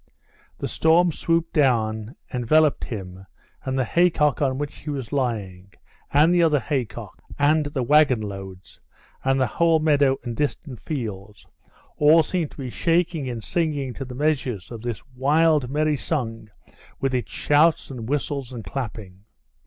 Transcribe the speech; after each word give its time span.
The 0.57 0.67
storm 0.67 1.11
swooped 1.11 1.53
down, 1.53 2.15
enveloped 2.33 2.85
him 2.85 3.27
and 3.63 3.77
the 3.77 3.85
haycock 3.85 4.41
on 4.41 4.57
which 4.57 4.77
he 4.77 4.89
was 4.89 5.13
lying, 5.13 5.73
and 6.11 6.33
the 6.33 6.41
other 6.41 6.59
haycocks, 6.59 7.23
and 7.37 7.67
the 7.67 7.83
wagon 7.83 8.19
loads, 8.19 8.79
and 9.23 9.39
the 9.39 9.45
whole 9.45 9.77
meadow 9.77 10.17
and 10.23 10.35
distant 10.35 10.79
fields 10.79 11.45
all 11.97 12.23
seemed 12.23 12.49
to 12.49 12.57
be 12.57 12.71
shaking 12.71 13.29
and 13.29 13.43
singing 13.43 13.93
to 13.93 14.03
the 14.03 14.15
measures 14.15 14.71
of 14.71 14.81
this 14.81 15.05
wild 15.09 15.69
merry 15.69 15.97
song 15.97 16.49
with 16.99 17.13
its 17.13 17.31
shouts 17.31 17.91
and 17.91 18.09
whistles 18.09 18.51
and 18.51 18.63
clapping. 18.63 19.25